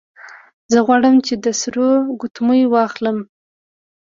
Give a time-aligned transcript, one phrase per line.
[0.71, 1.87] زه غواړم چې د سرو
[2.21, 3.17] ګوتمۍ واخلم